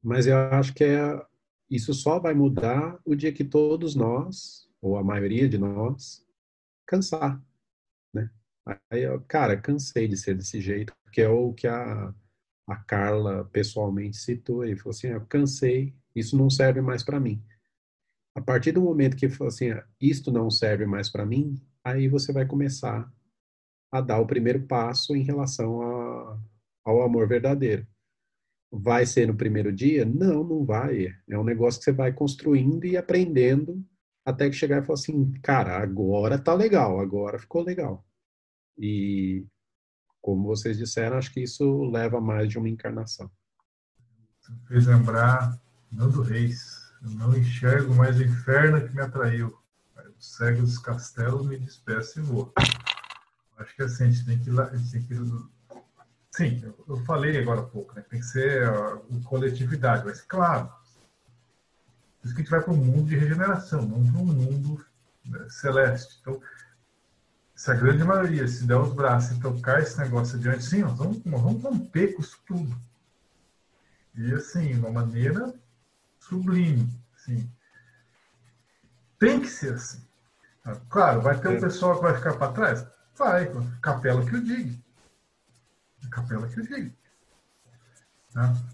[0.00, 1.26] mas eu acho que é,
[1.68, 6.24] isso só vai mudar o dia que todos nós, ou a maioria de nós,
[6.86, 7.42] cansar,
[8.12, 8.30] né?
[8.88, 12.14] Aí, eu, cara, cansei de ser desse jeito, que é o que a,
[12.68, 17.42] a Carla pessoalmente citou e falou assim, eu cansei, isso não serve mais para mim.
[18.34, 19.66] A partir do momento que assim,
[20.00, 23.10] isto não serve mais para mim, aí você vai começar
[23.92, 26.40] a dar o primeiro passo em relação a,
[26.84, 27.86] ao amor verdadeiro.
[28.72, 30.04] Vai ser no primeiro dia?
[30.04, 31.14] Não, não vai.
[31.28, 33.84] É um negócio que você vai construindo e aprendendo
[34.24, 38.04] até que chegar e falar assim, cara, agora tá legal, agora ficou legal.
[38.76, 39.46] E
[40.20, 43.30] como vocês disseram, acho que isso leva mais de uma encarnação.
[44.66, 45.60] Fez lembrar
[45.92, 46.83] Nando Reis.
[47.04, 49.56] Eu não enxergo mais o inferno que me atraiu.
[49.96, 52.52] O cego dos castelos me despeça e vou.
[53.58, 54.66] Acho que assim, a gente tem que ir lá.
[54.66, 55.20] Tem que ir...
[56.30, 58.02] Sim, eu falei agora há pouco, né?
[58.08, 60.66] Tem que ser a coletividade, mas claro,
[62.20, 64.84] por isso que a gente vai para um mundo de regeneração, não para um mundo
[65.26, 66.18] né, celeste.
[66.20, 66.40] Então,
[67.54, 70.96] se a grande maioria se der os braços e tocar esse negócio adiante, sim, nós
[70.96, 72.76] vamos, nós vamos romper com isso tudo.
[74.16, 75.54] E assim, uma maneira
[76.28, 76.88] sublime.
[77.16, 77.50] Assim.
[79.18, 80.02] Tem que ser assim.
[80.88, 81.60] Claro, vai ter um é.
[81.60, 82.86] pessoal que vai ficar para trás?
[83.16, 83.50] Vai,
[83.82, 84.74] capela que o diga.
[86.10, 86.92] Capela que o diga.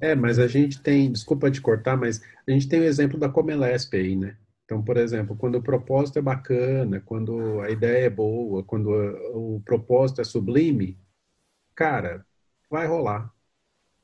[0.01, 3.29] É, mas a gente tem, desculpa te cortar, mas a gente tem o exemplo da
[3.29, 4.37] Comelesp aí, né?
[4.65, 8.89] Então, por exemplo, quando o propósito é bacana, quando a ideia é boa, quando
[9.35, 10.97] o propósito é sublime,
[11.75, 12.25] cara,
[12.71, 13.35] vai rolar.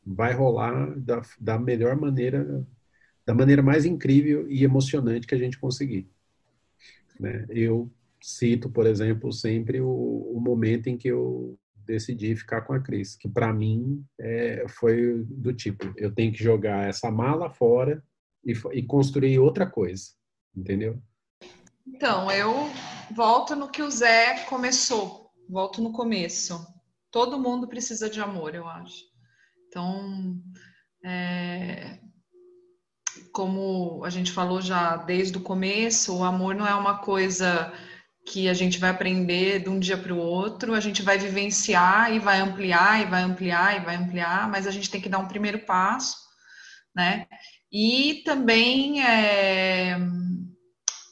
[0.04, 2.66] Vai rolar da, da melhor maneira,
[3.26, 6.08] da maneira mais incrível e emocionante que a gente conseguir.
[7.18, 7.44] Né?
[7.50, 7.90] Eu
[8.22, 13.16] cito, por exemplo, sempre o, o momento em que eu decidi ficar com a Cris,
[13.16, 18.02] que para mim é, foi do tipo, eu tenho que jogar essa mala fora
[18.44, 20.10] e, e construir outra coisa,
[20.54, 21.00] entendeu?
[21.86, 22.52] Então, eu
[23.14, 26.66] volto no que o Zé começou, volto no começo.
[27.10, 29.04] Todo mundo precisa de amor, eu acho.
[29.68, 30.40] Então,
[31.04, 32.00] é,
[33.36, 37.70] como a gente falou já desde o começo, o amor não é uma coisa
[38.24, 42.14] que a gente vai aprender de um dia para o outro, a gente vai vivenciar
[42.14, 45.18] e vai ampliar e vai ampliar e vai ampliar, mas a gente tem que dar
[45.18, 46.16] um primeiro passo,
[46.94, 47.26] né?
[47.70, 49.98] E também é,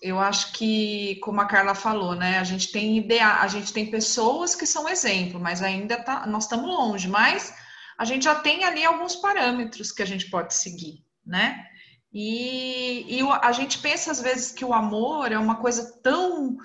[0.01, 2.39] eu acho que, como a Carla falou, né?
[2.39, 6.45] A gente tem ideia, a gente tem pessoas que são exemplo, mas ainda tá, nós
[6.45, 7.55] estamos longe, mas
[7.99, 11.67] a gente já tem ali alguns parâmetros que a gente pode seguir, né?
[12.15, 16.57] E, e a gente pensa às vezes que o amor é uma coisa tão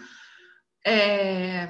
[0.86, 1.68] é,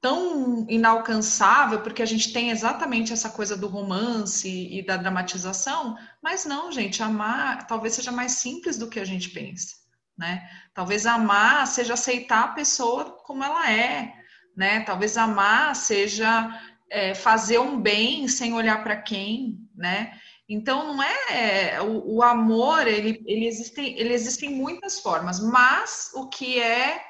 [0.00, 6.44] tão inalcançável, porque a gente tem exatamente essa coisa do romance e da dramatização, mas
[6.44, 9.76] não, gente, amar talvez seja mais simples do que a gente pensa,
[10.16, 10.48] né?
[10.72, 14.14] Talvez amar seja aceitar a pessoa como ela é,
[14.56, 14.80] né?
[14.80, 20.20] Talvez amar seja é, fazer um bem sem olhar para quem, né?
[20.48, 26.10] Então não é o, o amor, ele, ele existe, ele existe em muitas formas, mas
[26.14, 27.02] o que é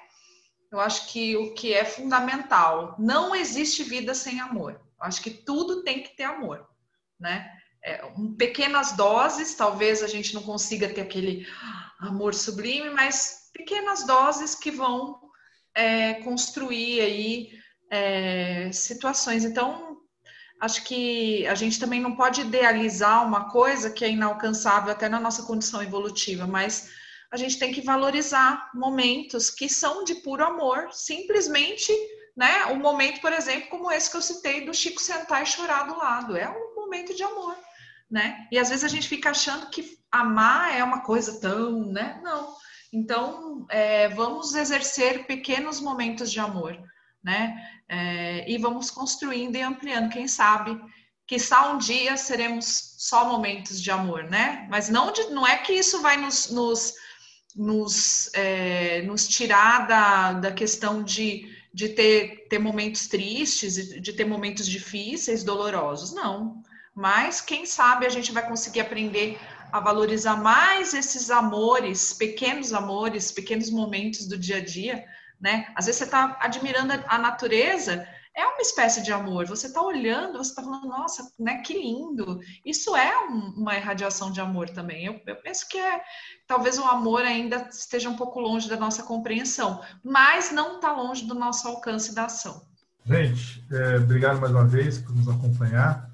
[0.75, 4.73] eu acho que o que é fundamental, não existe vida sem amor.
[4.73, 6.67] Eu acho que tudo tem que ter amor,
[7.19, 7.49] né?
[7.85, 11.47] É, um, pequenas doses, talvez a gente não consiga ter aquele
[12.01, 15.21] amor sublime, mas pequenas doses que vão
[15.77, 17.51] é, construir aí
[17.89, 19.45] é, situações.
[19.45, 19.94] Então,
[20.61, 25.21] acho que a gente também não pode idealizar uma coisa que é inalcançável até na
[25.21, 26.91] nossa condição evolutiva, mas
[27.31, 31.93] a gente tem que valorizar momentos que são de puro amor, simplesmente,
[32.37, 32.67] né?
[32.67, 35.99] Um momento, por exemplo, como esse que eu citei do Chico sentar e chorar do
[35.99, 37.57] lado, é um momento de amor,
[38.11, 38.47] né?
[38.53, 42.21] E às vezes a gente fica achando que amar é uma coisa tão, né?
[42.23, 42.55] Não.
[42.93, 46.79] Então, é, vamos exercer pequenos momentos de amor,
[47.25, 47.57] né?
[47.89, 50.79] É, e vamos construindo e ampliando, quem sabe,
[51.27, 54.67] que só um dia seremos só momentos de amor, né?
[54.71, 56.95] Mas não, de, não é que isso vai nos, nos,
[57.57, 64.27] nos, é, nos tirar da, da questão de, de ter, ter momentos tristes, de ter
[64.27, 66.63] momentos difíceis, dolorosos, não.
[66.95, 69.39] Mas quem sabe a gente vai conseguir aprender
[69.73, 75.05] a valorizar mais esses amores, pequenos amores, pequenos momentos do dia a dia,
[75.45, 75.67] né?
[75.75, 79.47] Às vezes você está admirando a natureza, é uma espécie de amor.
[79.47, 81.59] Você está olhando, você está falando, nossa, né?
[81.59, 82.41] Que lindo.
[82.65, 85.05] Isso é um, uma irradiação de amor também.
[85.05, 86.01] Eu, eu penso que é
[86.47, 91.27] talvez o amor ainda esteja um pouco longe da nossa compreensão, mas não está longe
[91.27, 92.65] do nosso alcance da ação.
[93.05, 96.11] Gente, é, obrigado mais uma vez por nos acompanhar.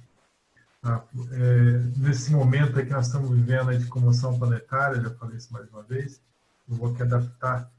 [0.83, 1.05] Tá?
[1.33, 5.85] É, nesse momento que nós estamos vivendo de comoção planetária, já falei isso mais uma
[5.85, 6.21] vez,
[6.69, 7.71] eu vou aqui adaptar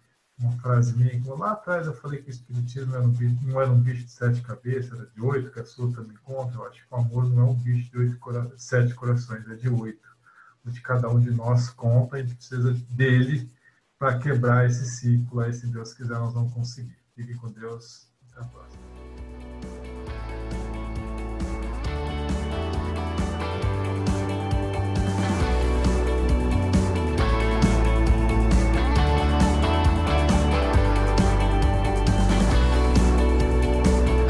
[0.42, 3.62] uma frase minha que lá atrás eu falei que o Espiritismo era um bicho, não
[3.62, 6.56] era um bicho de sete cabeças, era de oito, que a sua também conta.
[6.56, 9.56] Eu acho que o amor não é um bicho de oito cora sete corações, é
[9.56, 10.10] de oito.
[10.66, 13.52] O de cada um de nós conta, a gente precisa dele
[13.98, 15.40] para quebrar esse ciclo.
[15.40, 16.98] Aí, se Deus quiser, nós vamos conseguir.
[17.16, 18.08] Fique com Deus.
[18.32, 18.81] Até a próxima.